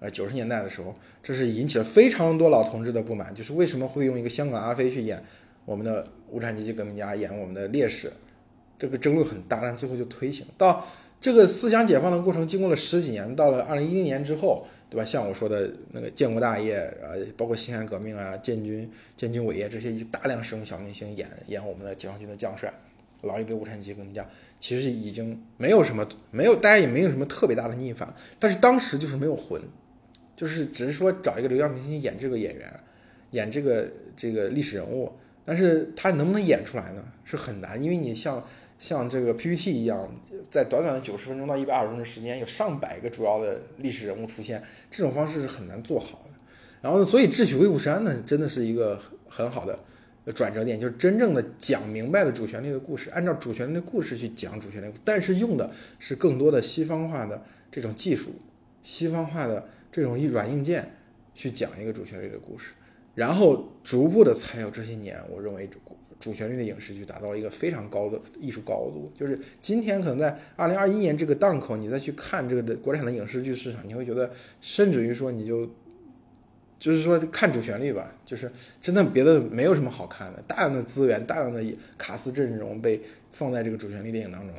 [0.00, 5.22] 呃九十年代的时候，这是引起了非常多老同志的不满，就是为什么会用一个香港阿飞去演
[5.64, 8.12] 我们的无产阶级革命家，演我们的烈士，
[8.78, 10.86] 这个争论很大，但最后就推行到
[11.18, 14.66] 这个思想解放的过程，经过了十几年，到了二零一零年之后。
[14.90, 15.04] 对吧？
[15.04, 22.74] 像我说的那个建国大业啊，包括辛亥革命啊、建军、建军伟业这些，大量使用小明星演演我们的解放军的将帅，
[23.22, 28.12] 老一辈无产阶级革命家，其实已经没有什么，没有大家也没有什么特别大的逆反。
[28.40, 29.62] 但是当时就是没有魂，
[30.36, 32.80] 就是只是说找一个流量明星演这个演员，
[33.30, 35.12] 演这个这个历史人物，
[35.44, 37.04] 但是他能不能演出来呢？
[37.24, 38.44] 是很难，因为你像。
[38.80, 40.10] 像这个 PPT 一样，
[40.50, 46.30] 在短短的九十分钟到一百二十分钟时间，有上百个主要的历史人物出现，这种方式是很难做好的。
[46.80, 49.78] 然后呢，所以智取威虎山呢，真的是一个很好的
[50.32, 58.30] 转折点，就是真正的讲明白了主旋律的故事，按照主旋律的故事去讲主旋律，但是用的是更多的西方化的这种技术，
[58.82, 60.90] 西方化的这种软硬件
[61.34, 62.72] 去讲一个主旋律的故事，
[63.14, 65.68] 然后逐步的才有这些年，我认为。
[66.20, 74.30] 主旋律的影视剧达到了一个非常高的艺术高度，就是今天可能在二零二一年这个档口，你再去看这个的国产的影视剧市场，你会觉得，
[74.60, 75.68] 甚至于说你就，
[76.78, 78.52] 就是说看主旋律吧，就是
[78.82, 81.64] 真的别的没有什么好看的，大量的资源、大量的
[81.96, 83.00] 卡司阵容被
[83.32, 84.54] 放在这个主旋律电影当中。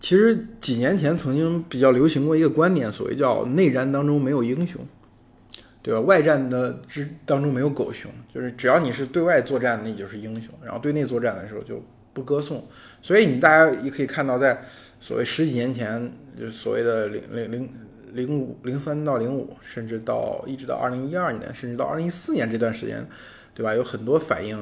[0.00, 4.80] 其实几年前曾经比较流行过一个观点，所谓叫内战当中没有英雄。
[5.82, 6.00] 对吧？
[6.00, 12.64] 外战的之当中没有狗熊，就是只要你是对外作战，那就是英雄；然后对内作战的时候就不歌颂。
[13.02, 14.62] 所以你大家也可以看到，在
[15.00, 17.68] 所谓十几年前，就所谓的零零零
[18.12, 23.04] 零五零三到零五，甚至到一直到二零一二年，甚至到二零一四年这段时间。
[23.54, 23.74] 对吧？
[23.74, 24.58] 有很多反映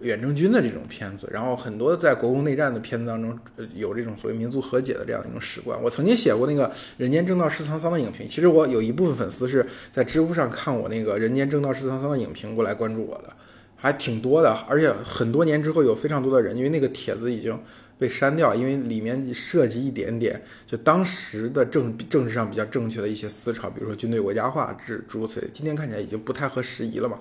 [0.00, 5.78] 远征军的这种片子，然后很多在国共内战的片子当中，呃有这种所谓民族和解的这样一种史观。
[5.82, 13.32] 我曾经写过那个《人间正道是沧桑》的影评，其实我有一部分粉丝是在知乎上看我那个《人间正道是沧桑》的影评过来关注我的，
[13.76, 14.50] 还挺多的。
[14.66, 17.60] 而且很多年之后，有非常多的人，因为那个帖子已经
[17.98, 27.18] 被删掉，因为里面涉及一点点就当时的政政治上比较正确的一些思潮，比如说军队国家化之诸如此类，今天看起来已经不太合时宜了嘛。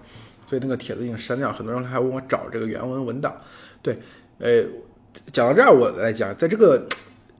[0.53, 3.35] 所以那个帖子已经删掉，很多人还问我找这个原文文档。
[3.81, 3.97] 对，
[4.37, 4.63] 呃，
[5.31, 6.87] 讲到这儿我来讲，在这个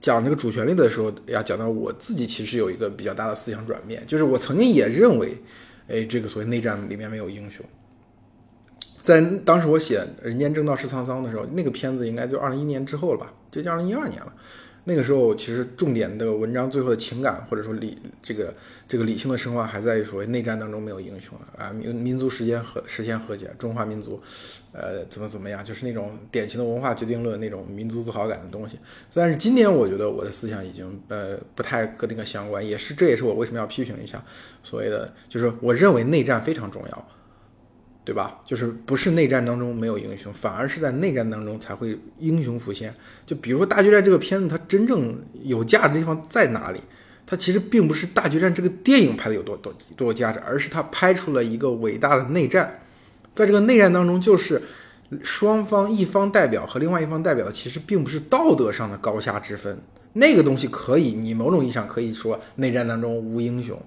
[0.00, 5.40] 讲这个主旋律的时候，要讲到我自己其实有一个比较大的思想转变，就是我曾经也认为，
[5.86, 7.64] 哎，这个所谓内战里面没有英雄。
[9.00, 14.32] 在当时我写《人间正道是沧桑》的时候，那个片子应该就二零一年之后了吧，接近二零一二年了。
[14.86, 18.54] 那个时候，其实重点的文章最后的情感，或者说理这个
[18.86, 24.20] 这个理性的升华，还在于所谓内战当中没有英雄啊，民民族实现和实现和解，中华民族，
[24.72, 28.78] 呃，怎么怎么样，就是那种典型的文化决定论那种民族自豪感的东西。
[29.14, 34.22] 但是今年我觉得我的思想已经呃不太和那个相关，也是这也是我为什么要批评一下
[34.62, 37.08] 所谓的，就是我认为内战非常重要。
[38.04, 38.40] 对吧？
[38.44, 42.94] 就是不是内战当中没有英雄，反而是在内战当中才会英雄浮现。
[43.24, 46.80] 就比如说《大决战》这个片子，它真正有价值的地方在哪里？
[47.26, 52.80] 它其实并不是大决战这个电影拍的有多多多有价值，而是它拍出了一个伟大的内战。
[53.34, 54.60] 在这个内战当中，就是
[55.22, 59.80] 双方一方代表和另外一方代表，其实并不是道德上的高下之分。
[60.12, 63.80] 那个东西可以，你某种意义上可以说内战当中无英雄，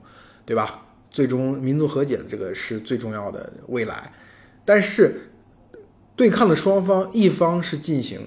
[0.43, 0.86] 对吧？
[1.17, 4.13] 最终民族和解的这个是最重要的未来。
[4.63, 5.31] 但是
[6.15, 8.19] 对抗的双方，一方是进行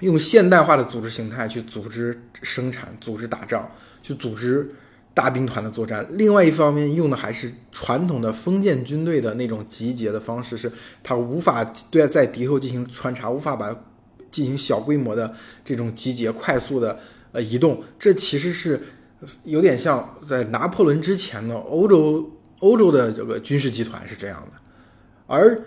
[0.00, 3.70] 用现代化的组织形态去组织生产、组织打仗、
[4.02, 4.74] 去组织
[5.14, 10.72] 大兵团的作战；另外一方面用的还是传统的封建军队的那种集结的方式，是
[11.04, 13.72] 他无法对在敌后进行穿插，无法把。
[14.34, 15.32] 进行小规模的
[15.64, 16.98] 这种集结，快速的
[17.30, 18.82] 呃移动，这其实是
[19.44, 24.60] 有点像在拿破仑之前的欧洲欧洲的这个军事集团是这样的。
[25.26, 25.60] 而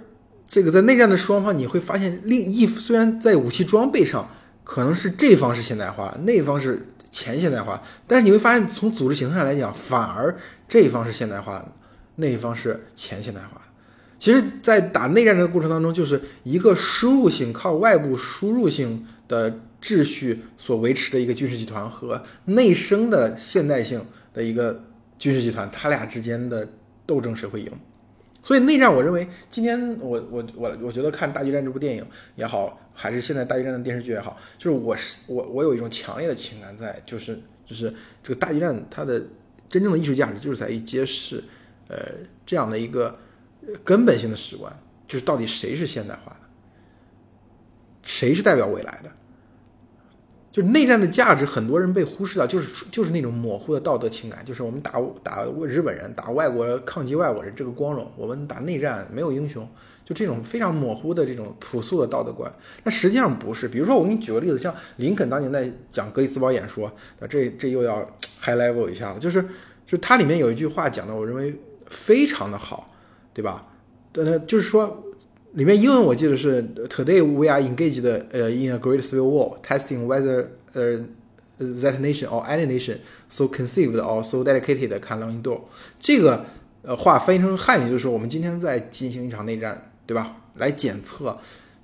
[0.47, 4.29] 这个在内战的双方，你会发现另一虽然在武器装备上
[4.63, 11.65] 可能是这方是现代化，那方是前现代化，但是你会发现从组织形态上来讲，反而这一方是现代化，
[12.15, 13.61] 那一方是前现代化。
[14.19, 24.83] 其实，在打内战这个过程当中，就是一个输入性靠外部输入性的秩序所维持的一个军事集团和内生的现代性的一个
[25.17, 26.67] 军事集团，他俩之间的
[27.05, 27.71] 斗争谁会赢？
[28.43, 39.23] 所以内战，我认为今天我我我我觉得看《大决战》这部电影也好，还是现在《大决战》的电视剧也好，就是我是我我有一种强烈的情感在，就是就是这个《大决战》它的
[39.69, 41.41] 真正的艺术价值就是在于揭示，
[41.87, 41.97] 呃，
[42.45, 43.17] 这样的一个。
[43.83, 44.71] 根本性的史观
[45.09, 46.47] 就是到底谁是现代化的，
[48.01, 49.11] 谁是代表未来的？
[50.57, 59.69] 就内战的价值，很多人被忽视掉，就是就是那种模糊的道德情感，就是我们打打日本人，打外国抗击外国人这个光荣，我们打内战没有英雄，
[60.03, 62.51] 就这种非常模糊的这种朴素的道德观。
[62.83, 66.91] 那实际上不是，比如说我给你举个例子，像林肯当年在讲格里斯堡演说，
[67.29, 67.97] 这这又要
[68.41, 69.47] high level 一下了，就是
[69.85, 71.55] 就它里面有一句话讲的，我认为
[71.87, 72.91] 非常的好。
[73.37, 73.67] 对吧？
[74.13, 75.03] 呃，就是说，
[75.57, 80.99] 里面英文我记得是 Today we are engaged 呃 in a great civil war, testing whether 呃
[81.57, 85.61] that nation or any nation so conceived or so dedicated can long endure。
[85.99, 86.45] 这个
[86.83, 90.37] 呃话翻译成汉语就是说，我们今天在进行一场内战，对吧？
[90.57, 91.35] 来检测，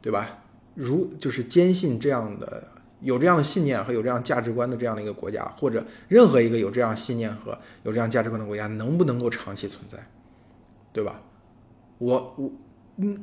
[0.04, 0.44] 对吧？
[0.76, 2.68] 如就是坚信这样的
[3.02, 9.98] 有这样的信念和有这样价值观的这样的一个国家，或者任何一个有这样信念和有这样价值观的国家，能不能够长期存在，
[10.92, 11.20] 对吧？
[11.98, 12.52] 我我
[12.98, 13.18] 嗯，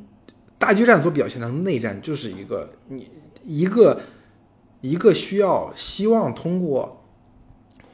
[0.60, 3.10] 大决战所表现的内战就是一个你
[3.42, 4.02] 一个
[4.82, 7.02] 一个需要希望通过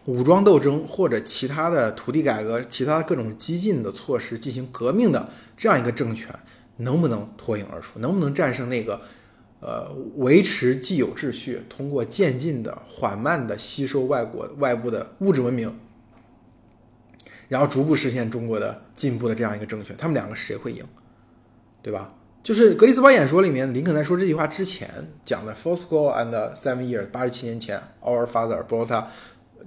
[0.06, 6.34] 武装斗争或者其他的土地改革、其他各种激进的措施进行革命的这样一个政权，
[6.78, 8.00] 能不能脱颖而出？
[8.00, 9.00] 能不能战胜那个
[9.60, 15.72] 呃维持既有秩序、通过渐进的、缓慢的吸收外国外部的物质文明？
[17.46, 20.84] 然后逐步实现中国的进步的这样一个政权，他们两个谁会赢，
[21.80, 22.12] 对吧？
[22.46, 24.88] 就是格里斯堡演说里面，林肯在说这句话之前
[25.24, 29.04] 讲的 “four score and seven years”，八十七年前，Our father brought，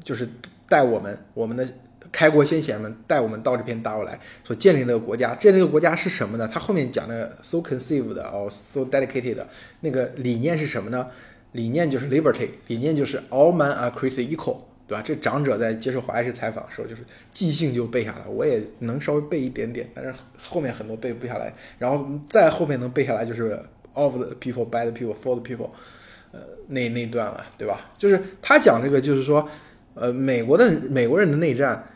[0.02, 0.30] 就是
[0.66, 1.68] 带我们，我们的
[2.10, 5.36] 开国先贤们带我们到这片大陆来，所建立这个国家。
[5.36, 6.50] 建立这个国家是什么呢？
[6.50, 9.44] 他后面讲的 “so conceived” 哦，“so dedicated”
[9.82, 11.06] 那个理念是什么呢？
[11.52, 14.56] 理念就是 liberty，理念就是 “all men are created equal”。
[14.90, 15.04] 对吧？
[15.06, 18.28] 这长者在接受华莱士采访的时候，就是即兴就背下来。
[18.28, 21.54] 我也能稍微背一点点，但是后面很多背不下来。
[21.78, 23.62] 然后再后面能背下来就是
[23.94, 25.70] of the people, by the people, for the people，
[26.32, 27.92] 呃，那那段了，对吧？
[28.00, 29.48] 就是他讲这个，就是说，
[29.94, 31.88] 呃，美国的美国人的内战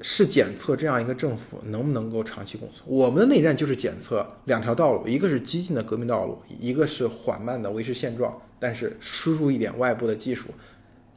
[0.00, 2.84] 是检测这样一个政府能不能够长期共存。
[2.86, 10.50] 我们的内战就是检测两条道路，一个是激进的革命道路，一个是缓慢的维持现状，但是输入一点外部的技术。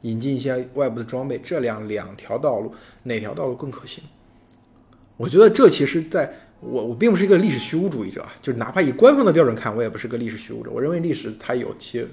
[0.02, 4.02] 引进一些外部的装备，这两两条道路哪条道路更可行？
[5.16, 10.70] 我觉得这其实在我我并不是一个历史虚无主义者，就是哪怕以官方的标准看，我也不是个历史虚无者。
[10.70, 12.06] 我认为历史它有其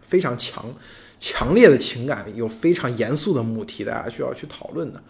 [0.00, 0.64] 非常强
[1.18, 5.02] 强烈的情感，有非常严肃的母题，大家需要去讨论的，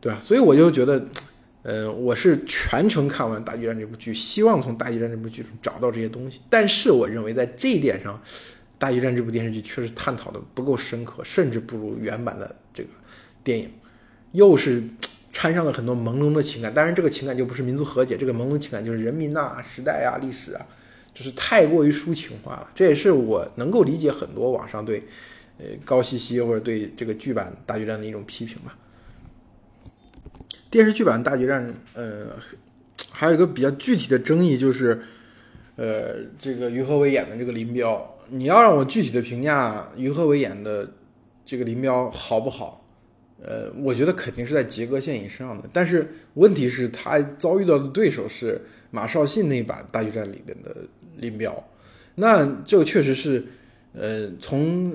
[0.00, 0.18] 对吧？
[0.24, 1.04] 所以我就觉得，
[1.64, 6.40] 嗯，我是全程看完《大决战》这部剧，希望从《大决战》这部剧中找到这些东西。
[6.48, 8.18] 但是我认为在这一点上。
[8.82, 12.88] 大决战这部电视剧确实探讨的不够深刻，甚至不如原版的这个
[13.44, 13.70] 电影，
[14.32, 14.82] 又是
[15.30, 16.74] 掺上了很多朦胧的情感。
[16.74, 20.66] 当然，这个情感就不是民族和解，这个朦胧情感就是人民呐、时代啊、历史啊，
[21.14, 22.68] 就是太过于抒情化了。
[22.74, 25.04] 这也是我能够理解很多网上对
[25.58, 28.76] 呃高希希或者对这个剧版大决战的一种批评吧。
[30.70, 32.36] 电视剧版大决战，呃，
[33.12, 35.00] 还有一个比较具体的争议就是，
[35.76, 38.08] 呃，这个于和伟演的这个林彪。
[38.34, 40.90] 你要让我具体的评价于和伟演的
[41.44, 42.82] 这个林彪好不好？
[43.42, 45.68] 呃，我觉得肯定是在及格线以上的。
[45.70, 48.58] 但是问题是，他遭遇到的对手是
[48.90, 50.74] 马绍信那版大决战里边的
[51.16, 51.62] 林彪，
[52.14, 53.44] 那这个确实是，
[53.92, 54.94] 呃，从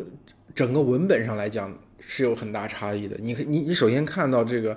[0.55, 3.15] 整个文本上来讲是有很大差异的。
[3.19, 4.75] 你你你首先看到这个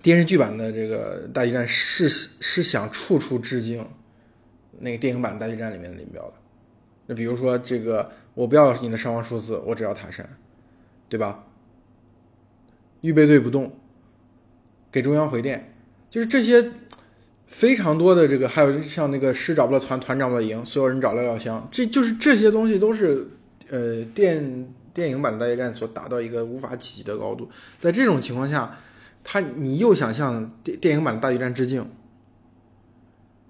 [0.00, 3.86] 电视剧版的这个大决战是是想处处致敬
[4.78, 6.32] 那个电影版大决战里面的林彪的。
[7.06, 10.28] 那比如说这个，我不要你的伤亡数字，我只要塔山，
[11.08, 11.44] 对吧？
[13.02, 13.72] 预备队不动，
[14.90, 15.74] 给中央回电，
[16.10, 16.72] 就是这些
[17.46, 23.28] 非常多的这个，还有像那个师找不到团，团找不到营，所有人找廖廖湘，这就是这些东西都是
[23.70, 27.48] 呃电电影版的大决战所达到一个无法企及的高度。
[27.78, 28.78] 在这种情况下，
[29.22, 31.88] 他你又想向电电影版的大决战致敬，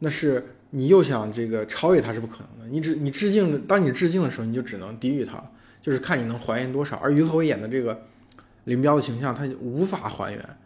[0.01, 2.71] 那是你又想这个超越他是不可能的。
[2.71, 5.43] 你只你致敬，当你致敬的时候，你就只能低于他，
[5.81, 6.97] 就是看你能还原多少。
[6.97, 8.03] 而于和伟演的这个。
[8.67, 10.57] 林彪的形象，他无法还原。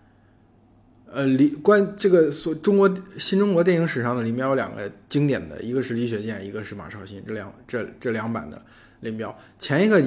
[1.04, 8.62] 呃，林关这个所中国新中国电影史上的林彪有两个经典的，一个是李雪健，一个是马绍新，这两这这两版的
[9.00, 9.38] 林彪。
[9.58, 10.02] 前一个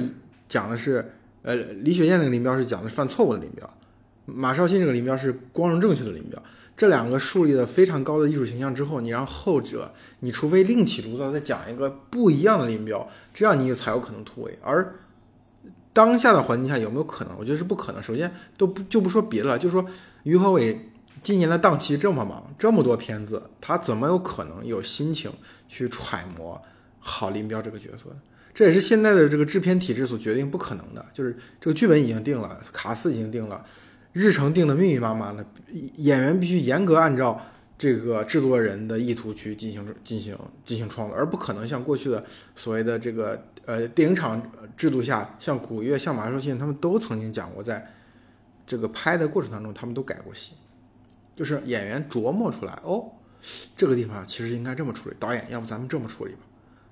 [0.48, 1.08] 讲的是，
[1.42, 3.78] 呃，李雪健那个林彪是讲的犯错误的林彪，
[4.26, 6.42] 马绍新这个林彪是光荣正确的林彪。
[6.76, 14.58] 这两个树立了非常高的艺术形象之后，你让后者，你除非另起炉灶再讲一个不一样的林彪，这样你才有可能突围。
[14.60, 14.96] 而
[15.92, 17.34] 当下的环境下有没有可能？
[17.38, 18.02] 我觉得是不可能。
[18.02, 19.86] 首先，都不就不说别的了，就说
[20.24, 20.90] 于和伟
[21.22, 25.32] 今年的档期这么忙，这么多片子，他怎么有可能有心情
[25.68, 26.60] 去揣摩
[26.98, 28.06] 好林彪这个角色
[28.52, 31.06] 这也是现在的这个制片体制所决定不可能的。
[31.12, 33.64] 就是这个剧本已经定了，卡司已经定了，
[34.14, 35.44] 日程定的密密麻麻的，
[35.96, 37.38] 演员必须严格按照
[37.76, 42.24] 这个制作人的意图去进行进行进行创作，而不可能像过去的
[42.54, 43.44] 所谓的这个。
[43.66, 47.90] 呃，电影厂制度下，像古月、像马绍信，他们都曾经讲过，在
[48.66, 50.52] 这个拍的过程当中，他们都改过戏，
[51.34, 53.10] 就是演员琢磨出来，哦，
[53.74, 56.40] 这个地方其实应该这么处理，导演要不咱们这么处理吧，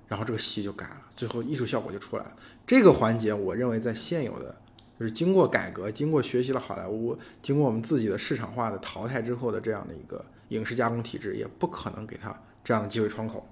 [0.07, 2.35] 然后这个戏就改了，最后艺术效果就出来了。
[2.65, 4.55] 这个环节，我认为在现有的，
[5.03, 13.45] 就是经过改革、经过学习了好莱坞、经过我们自己的市场化的淘汰之后的这样的一个影视加工体制，也不可能给他这样的机会窗口。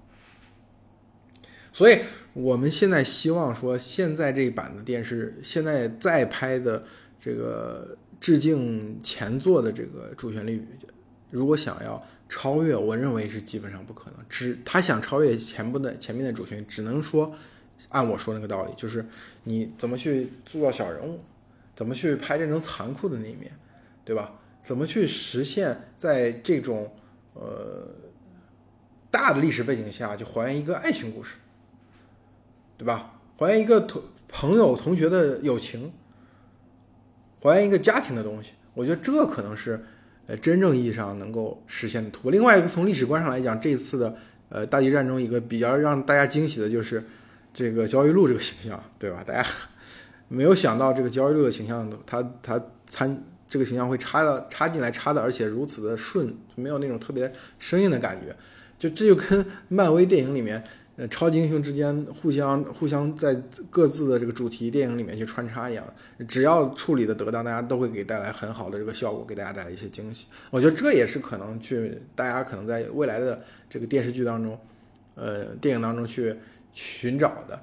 [1.74, 2.00] 所以，
[2.32, 6.86] 我们现在希望说，现在这一版的电视，现在再拍的
[7.20, 10.66] 这个致敬前作的这个主旋律，
[11.32, 14.20] 如果想要超越，我认为是基本上不可能。
[14.30, 17.36] 只他想超越前部的前面的主旋律，只能说
[17.90, 19.06] 按我说那个道理，就是
[19.44, 21.20] 你怎么去塑造小人物，
[21.82, 23.52] 怎么去拍这种残酷的那一面，
[24.06, 24.34] 对吧？
[24.62, 26.94] 怎么去实现在这种
[27.34, 27.88] 呃
[29.10, 31.38] 大的历史背景下，就还原一个爱情故事。
[32.78, 33.20] 对吧？
[33.36, 35.92] 还原一个同朋友、同学的友情，
[37.42, 39.84] 还原一个家庭的东西，我觉得这可能是
[40.28, 42.32] 呃真正意义上能够实现的突破。
[42.32, 44.16] 另外一个从历史观上来讲，这一次的
[44.50, 47.04] 呃大决战中一个比较让大家惊喜的就是
[47.52, 49.24] 这个焦裕禄这个形象，对吧？
[49.24, 49.48] 大家
[50.34, 58.34] 没有想到这个焦裕禄的形象，他他参这个形象会插到插进来，插的而且如此的顺，没有那种特别生硬的感觉，
[58.80, 60.64] 就这就跟漫威电影里面。
[60.98, 63.34] 呃，超级英雄之间互相互相在
[63.70, 65.84] 各自的这个主题电影里面去穿插一样，
[66.28, 70.28] 只要处理的得当，大家都会给带来很好的这个效果，给大家带来一些惊喜。
[70.50, 74.60] 我觉得这也是可能去大家可能在未来的这个电视剧当中，
[75.16, 76.36] 呃，电影当中去
[76.74, 77.58] 寻找的。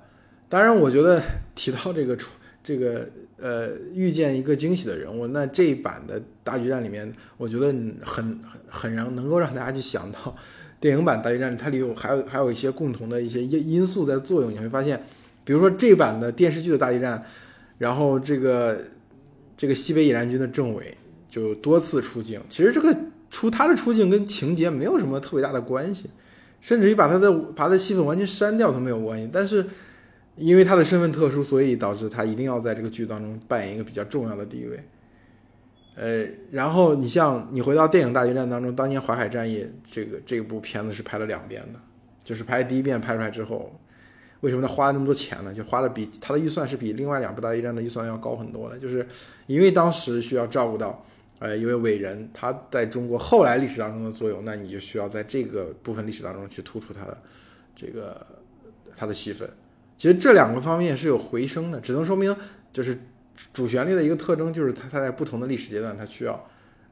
[0.48, 1.22] 当然，我觉得
[1.54, 2.16] 提到这个
[2.68, 3.08] 这个
[3.40, 10.36] 呃遇见一个惊喜的人物，那这一版的大决战里面，我觉得很很很让能够让大家去想到。
[10.78, 14.52] 电影版大决战，它里有还有还有一些共同的一些因因素在作用。
[14.52, 15.02] 你会发现，
[15.44, 17.24] 比如说这版的电视剧的大决战，
[17.78, 18.78] 然后这个
[19.56, 20.94] 这个西北野战军的政委
[21.30, 22.38] 就多次出镜。
[22.50, 22.94] 其实这个
[23.30, 26.10] 出他的出镜跟情节没有什么特别大的关系，
[26.60, 29.26] 甚至于把他的把他的戏份完全删掉都没有关系。
[29.32, 29.64] 但是
[30.38, 34.80] 因为他的身份特殊，所以导致他一定要在这个剧当中扮演一个比较重要的地位。
[35.96, 41.80] 呃，然后你像你回到电影大决战当中，当年淮海战役这个这部片子是拍了两遍的，
[42.22, 43.76] 就是拍第一遍拍出来之后，
[44.40, 45.52] 为什么他花了那么多钱呢？
[45.52, 49.04] 就花了比他的预算是比另外两部大决战的预算要高很多的，就是
[49.48, 51.04] 因为当时需要照顾到
[51.40, 57.18] 呃一位伟人他在中国后来历史当中的作用，那你就需要在这个部分历史当中去突出他的
[57.74, 58.24] 这个
[58.94, 59.50] 他的戏份。
[59.98, 62.34] 其实这两个方面是有回声的，只能说明
[62.72, 62.98] 就是。
[63.52, 66.44] 主旋律的一个特征就是它，它在不同的历史阶段，它需要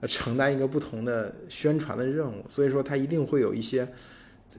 [0.02, 3.88] 承担一个不同的宣传的任务，所以说它一定会有一些，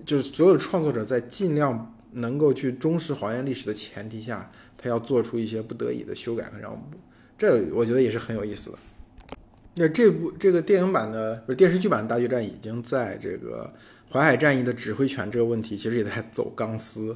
[0.06, 6.98] 就是所有创作者在尽量能够去忠实还原历史的前提下，他要做出一些不得已的修改和让步。
[7.38, 8.78] 这我觉得也是很有意思的。
[9.76, 13.74] 那这部这个电影版的不是电视剧版的大决战，已经在这个
[14.12, 17.16] 淮海战役的指挥权这个问题，其实也在走钢丝。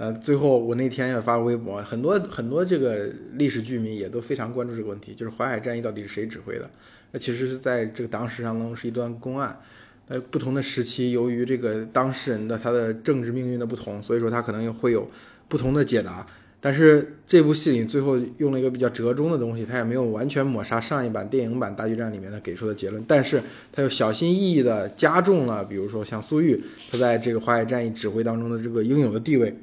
[0.00, 6.70] 呃，最后我那天也发了微博，很多很多这个历史剧迷也都非常关注这个问题，就是淮海战役到底是谁指挥的？
[7.12, 9.60] 那其实是在这个党史上中是一段公案。
[10.08, 15.06] 呃，不同的时期，由于这个当事人的他的政治命运的不同，所以说他可能又会有
[15.48, 16.26] 不同的解答。
[16.62, 26.58] 但是这部戏里最后用了一个比较折中的东西，他也没有完全抹杀上一版电影版大决战里面的给出的结论，但是他又小心翼翼地加重了，比如说像苏玉
[26.90, 29.54] 他在这个淮海战役指挥当中的这个应有的地位。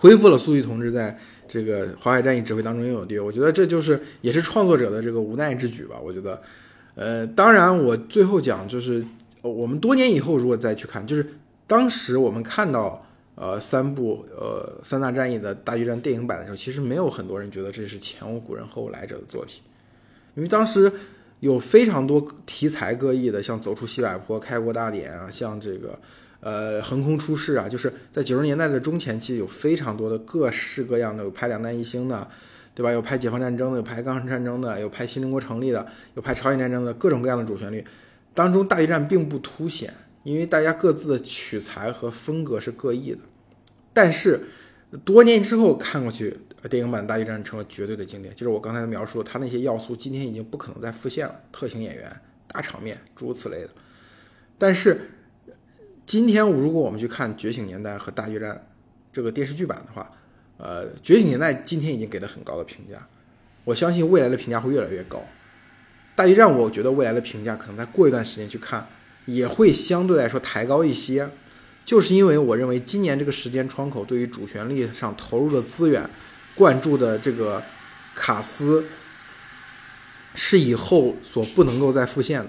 [0.00, 1.18] 恢复了苏玉同志在
[1.48, 5.96] 这个淮海战役指挥当中应有地位，我觉得这就是也是创作者的这个无奈之举吧。
[6.00, 6.40] 我觉得，
[6.94, 9.04] 呃，当然我最后讲就是，
[9.42, 11.26] 我们多年以后如果再去看，就是
[11.66, 19.60] 当时我们看到呃三部呃三大战役的大决战电影版的时候，其实没有很多人觉得这是前无古人后无来者的作品，
[20.36, 20.92] 因为当时
[21.40, 25.98] 有非常多题材各异的，像走出西柏坡、开国大典啊，像这个。
[26.40, 32.28] 呃，横空出世啊，就是在九十年代的中前期，有非常多的各式各样的，有拍两弹一星的，
[32.76, 32.92] 对吧？
[32.92, 35.84] 有拍解放战争的，有拍抗日战争的，有拍新中国成立的，
[36.14, 37.84] 有拍朝鲜战争的，各种各样的主旋律。
[38.34, 43.18] 当中大决战并不凸显，因为大家各自的取材和风格是各异的。
[43.92, 44.40] 但是
[45.04, 46.38] 多年之后看过去，
[46.70, 48.32] 电影版大决战成了绝对的经典。
[48.36, 53.70] 就是我刚才描述，它那些要素今天已经不可能再复现了，特型演员、大场面，诸如此类的。
[54.56, 55.00] 但是。
[56.08, 58.54] 今天如果我们去看《觉醒年代》和《大决战》
[59.12, 60.10] 这个电视剧版的话，
[60.56, 63.06] 呃，《觉醒年代》今天已经给了很高的评价，
[63.62, 65.18] 我相信未来的评价会越来越高。
[66.16, 68.86] 《大决战》我觉得未来的评价可能在过一段时间去看
[69.26, 71.28] 也会相对来说抬高一些，
[71.84, 76.08] 就是因为我认为今年这个时间窗口对于主旋律上投入的资源、
[76.54, 77.62] 灌注的这个
[78.14, 78.82] 卡司
[80.34, 82.48] 是以后所不能够再复现的，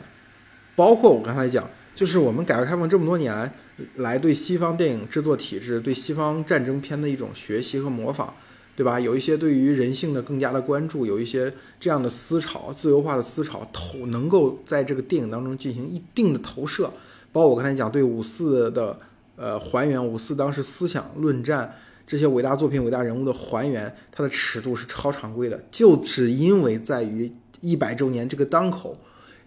[0.77, 1.69] 包括我刚才讲。
[1.99, 3.51] 就是我们改革开放这么多年
[3.97, 8.33] 来，对西方电影制作体制、对西方战争片的一种学习和模仿，
[8.73, 8.97] 对吧？
[8.97, 16.89] 有一些对于人性的更加的关注，有一些这样的思潮、自由化的思潮投，能够在这个电影当中进行一定的投射。
[17.33, 18.97] 包括我刚才讲对五四的
[19.35, 21.75] 呃还原，五四当时思想论战
[22.07, 27.29] 这些伟大作品、伟大人物的还原，它的尺度是超常规的，就是因为在于
[27.59, 28.97] 一百周年这个当口。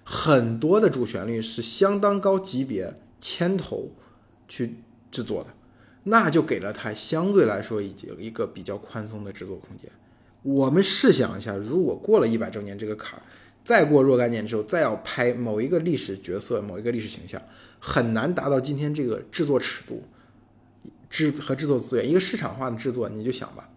[0.05, 3.88] 很多的主旋律是相当高级别牵头
[4.48, 4.76] 去
[5.11, 5.50] 制作的，
[6.05, 9.90] 那就给了他相对来说已经一个比较宽松的制作空间。
[10.42, 13.22] 我们试想一下，如果过了一百周年这个坎儿，
[13.62, 17.40] 再过若干年之后，再要拍某一个历史角色、某一个历史形象，
[17.78, 20.03] 很难达到今天这个制作尺度、
[21.09, 22.11] 制和制作资源。
[22.11, 23.68] 一个市场化的制作，你就想吧，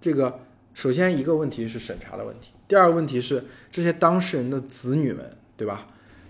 [0.00, 0.40] 这个。
[0.74, 5.88] 首先，一个问题是审查的问题；第二个问题是这些当事人的子女们，对吧？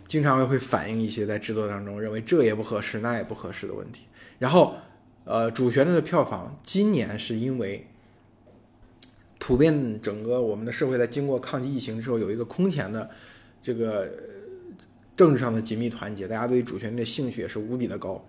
[0.09, 4.07] 经常会反映一些在制作当中认为这也不合适、那也不合适的问题。
[4.41, 4.75] 然后，
[5.25, 7.87] 呃，主旋律的票房今年是因为
[9.39, 13.09] 普遍整个我们的社会在经过抗击疫情之后有一个空前的
[13.63, 14.11] 这个
[15.15, 18.27] 政治上的紧密团结，大家对主旋律的兴趣也是无比的高。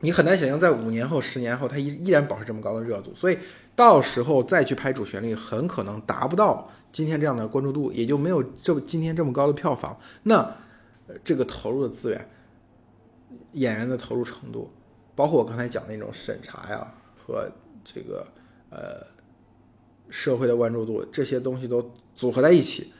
[0.00, 3.38] 你很难想象在五年后、十年后，它依依然保持这么高的热度，所以。
[3.78, 9.96] 到时候再去拍主旋律，很可能达不到今天这样的关注度，也就没有这么今天这么高的票房。
[10.24, 10.52] 那
[11.22, 12.28] 这个投入的资源、
[13.52, 14.68] 演员的投入程度，
[15.14, 17.48] 包括我刚才讲那种审查呀和
[17.84, 18.26] 这个
[18.70, 19.06] 呃
[20.10, 22.92] 社会的关注度，这些东西都组合在一起，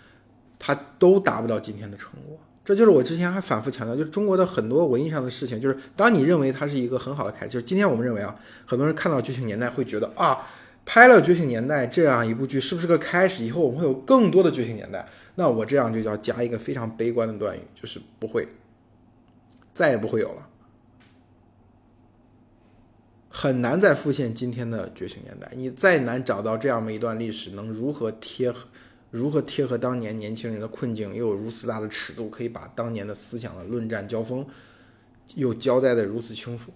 [0.61, 2.38] 它都达不到今天的成果。
[2.68, 10.46] 这就是我之前还反复强调，就是中国的很多文艺上的事情，就是当你认为它是一个很好的开始，就是今天我们认为啊，很多人看到《觉醒年代》会觉得啊。
[10.84, 13.44] 拍了《觉醒年代》这样一部剧，是不是个开始？
[13.44, 15.00] 以后我们会有更多的《觉醒年代》。
[15.34, 18.48] 那我这样就要加一个非常悲观的断语，就是不会，
[19.74, 20.48] 再也不会有了，
[23.28, 25.46] 很难再复现今天的《觉醒年代》。
[25.54, 28.66] 你再难找到这样的一段历史，能如何贴合，
[29.11, 34.46] 如何贴合当年年轻人的困境，又有如此大的尺度，可以把当年的思想的论战交锋，
[35.34, 36.72] 又交代的如此清楚，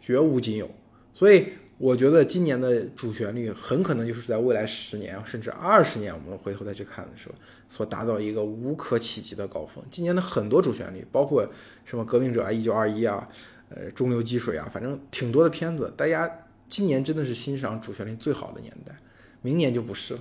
[0.00, 0.70] 绝无仅有。
[1.14, 1.48] 所以。
[1.78, 7.34] 我觉得今年的主旋律很可能就是在未来十年甚至二十年，我们回头再去看的时候，
[7.68, 9.84] 所达到一个无可企及的高峰。
[9.90, 11.46] 今年的很多主旋律，包括
[11.84, 13.28] 什么革命者啊、一九二一啊、
[13.68, 15.92] 呃中流击水啊，反正挺多的片子。
[15.98, 18.96] 大家今年真的是欣赏主旋律最好的年代，
[19.42, 20.20] 明年就不是了，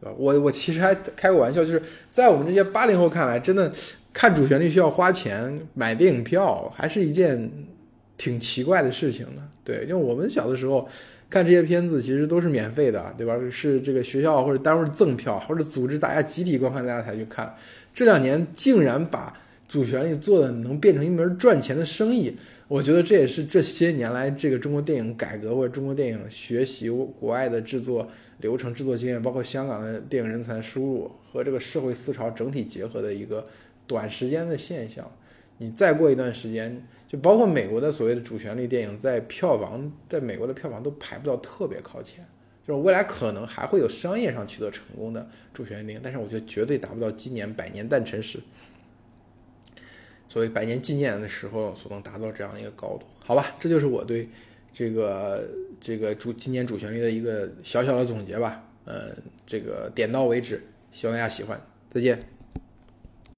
[0.00, 0.14] 对吧？
[0.18, 3.72] 我我其实还开个玩笑，就是在我们这些八零后看来，真的
[4.12, 7.50] 看主旋律需要花钱买电影票，还是一件。
[8.20, 10.86] 挺奇怪的事情呢，对，因为我们小的时候
[11.30, 13.34] 看这些片子其实都是免费的，对吧？
[13.50, 17.56] 是这个学校或者单位赠票，或者组织大家集体观看，大家才去看。
[17.94, 19.32] 这两年竟然把
[19.70, 33.46] 主旋律做的能变成一门赚钱的生意，我觉得这也是这些年来这个中国电影改革或者中国电影学习国外的制作流程、制作经验，包括香港的电影人才输入和这个社会思潮整体结合的一个
[33.86, 35.08] 短时间的现象。
[35.58, 42.26] 你再过一段时间，就包括美国的所谓的主旋律电影，在票房，在美国的票房都排不到特别靠前。
[42.66, 48.40] 就是未来可能还会有商业上取得成功的主旋律，但是我觉得绝对达不到今年百年诞辰时。
[50.30, 54.28] 所谓百年纪念的时候所能达到这样一个高度，好吧，这就是我对
[54.72, 55.44] 这个
[55.80, 58.64] 这个主纪念主旋律的一个小小的总结吧。
[58.84, 59.12] 嗯，
[59.44, 60.62] 这个点到为止，
[60.92, 61.60] 希望大家喜欢，
[61.92, 62.16] 再见。